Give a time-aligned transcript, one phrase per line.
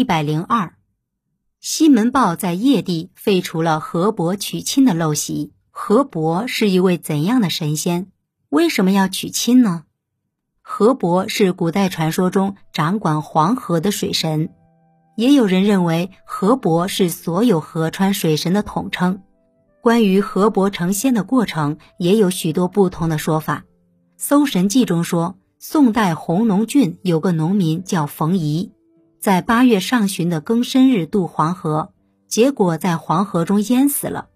[0.00, 0.76] 一百零二，
[1.60, 5.52] 西门豹在邺地废除了河伯娶亲的陋习。
[5.68, 8.10] 河伯是一位怎样的神仙？
[8.48, 9.82] 为什么要娶亲呢？
[10.62, 14.54] 河伯是古代传说中掌管黄河的水神，
[15.16, 19.20] 也有人认为河伯是所有河川水神的统称。
[19.82, 23.58] 关于河伯成仙的过程，也有许多不同的说法。
[24.16, 28.72] 《搜神记》中说，宋代弘农郡有个农民叫冯夷，
[29.20, 31.92] 在八月上旬的庚申日渡黄河，
[32.26, 34.28] 结果在黄河中淹死了。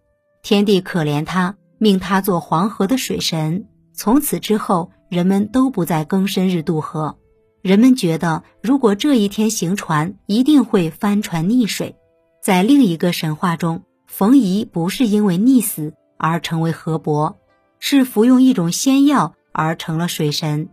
[0.43, 3.67] 天帝可怜他，命他做黄河的水神。
[3.95, 7.19] 从此之后，人们都不在庚申日渡河。
[7.63, 11.97] 人们觉得，如果这一天行船，一定会翻船溺水。
[12.43, 13.83] 在另一个神话中。
[14.07, 17.37] 冯夷不是因为溺死而成为河伯，
[17.81, 20.67] 是服用一种仙药而成了水神。《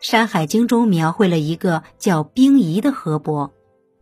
[0.00, 3.52] 山海经》中描绘了一个叫冰夷的河伯，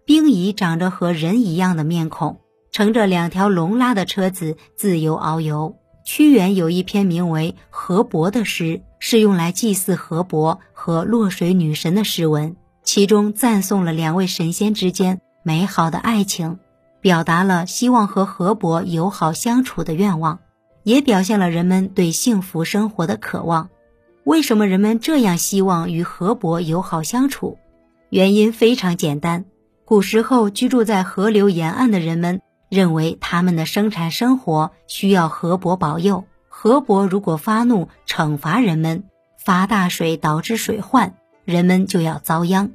[0.05, 5.77] 冰夷长着和人一样的面孔，乘着两条龙拉的车子自由遨游。
[6.05, 16.59] 屈原有一篇名为《河伯》的诗，是用来祭祀河伯和洛水女神的诗文，其中赞颂了两位神仙之间美好的爱情。
[17.01, 20.41] 表达了希望和河伯友好相处的愿望，
[20.83, 23.69] 也表现了人们对幸福生活的渴望。
[24.27, 27.59] 为什么人们这样希望与河伯友好相处？
[28.11, 29.45] 原因非常简单：
[29.85, 36.25] 古时候居住在河流沿岸的人们认为，他们的生产生活需要河伯保佑。
[36.49, 39.05] 河伯如果发怒惩罚人们，
[39.39, 42.73] 发大水导致水患，人们就要遭殃。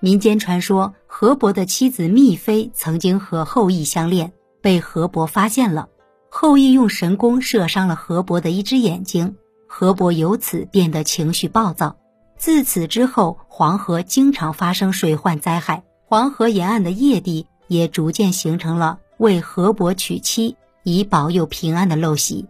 [0.00, 4.32] 民间传说，河伯的妻子密妃曾经和后羿相恋，
[4.62, 5.90] 被河伯发现了。
[6.30, 9.36] 后羿用神弓射伤了河伯的一只眼睛，
[9.66, 11.96] 河伯由此变得情绪暴躁。
[12.36, 22.46] 自此之后，黄河经常发生水患灾害，黄河沿岸的邺地也逐渐形成了为河伯娶妻以保佑平安的陋习。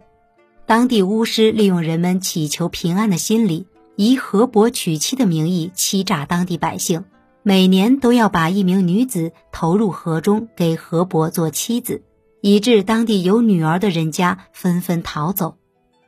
[0.65, 7.05] 当地巫师利用人们祈求平安的心理，以河伯娶妻的名义欺诈当地百姓。
[7.43, 12.03] 每年都要把一名女子投入河中，给河伯做妻子，
[12.41, 15.57] 以致当地有女儿的人家纷纷逃走。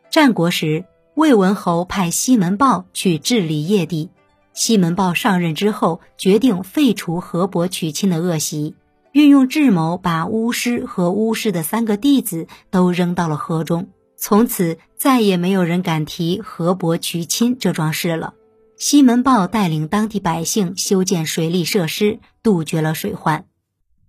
[0.09, 0.85] 战国时，
[1.17, 4.11] 魏文侯派西门豹去治理邺地。
[4.53, 8.75] 西门豹上任之后，决定废除河伯娶亲的恶习，
[9.13, 13.89] 运用智谋把巫师和巫师的三个弟子都扔到了河中。
[14.15, 18.35] 从此，再也没有人敢提河伯娶亲这桩事了。
[18.77, 23.45] 西门豹带领当地百姓修建水利设施，杜绝了水患。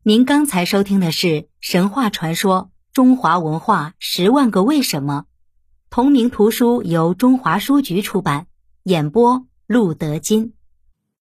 [0.03, 5.25] 您刚才收听的是神话传说《中华文化十万个为什么》，
[5.91, 8.47] 同名图书由中华书局出版，
[8.83, 10.53] 演播陆德金。